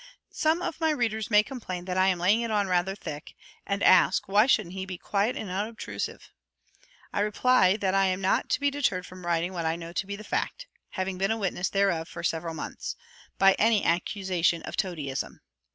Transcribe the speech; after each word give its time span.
Some 0.33 0.63
of 0.63 0.81
my 0.81 0.89
readers 0.89 1.29
may 1.29 1.43
complain 1.43 1.85
that 1.85 1.95
I 1.95 2.07
am 2.07 2.17
"laying 2.17 2.41
it 2.41 2.49
on 2.49 2.65
rather 2.65 2.95
thick," 2.95 3.35
and 3.67 3.83
ask 3.83 4.27
"Why 4.27 4.47
shouldn't 4.47 4.73
he 4.73 4.83
be 4.83 4.97
quiet 4.97 5.37
and 5.37 5.47
unobtrusive?" 5.51 6.31
I 7.13 7.19
reply 7.19 7.77
that 7.77 7.93
I 7.93 8.05
am 8.05 8.19
not 8.19 8.49
to 8.49 8.59
be 8.59 8.71
deterred 8.71 9.05
from 9.05 9.27
writing 9.27 9.53
what 9.53 9.67
I 9.67 9.75
know 9.75 9.93
to 9.93 10.07
be 10.07 10.15
the 10.15 10.23
fact 10.23 10.65
(having 10.89 11.19
been 11.19 11.29
a 11.29 11.37
witness 11.37 11.69
thereof 11.69 12.07
for 12.07 12.23
several 12.23 12.55
months) 12.55 12.95
by 13.37 13.53
any 13.59 13.83
accusation 13.85 14.63
of 14.63 14.75
toadyism. 14.75 15.39